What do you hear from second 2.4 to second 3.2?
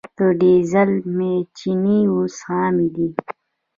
عامې دي.